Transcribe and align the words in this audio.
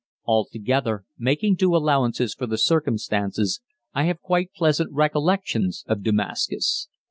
Altogether, 0.25 1.05
making 1.19 1.53
due 1.53 1.75
allowances 1.75 2.33
for 2.33 2.47
the 2.47 2.57
circumstances, 2.57 3.61
I 3.93 4.05
have 4.05 4.19
quite 4.19 4.51
pleasant 4.51 4.91
recollections 4.91 5.83
of 5.87 6.01
Damascus. 6.01 6.87